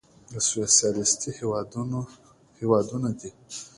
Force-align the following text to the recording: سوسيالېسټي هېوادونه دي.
سوسيالېسټي 0.47 1.31
هېوادونه 2.61 3.09
دي. 3.19 3.29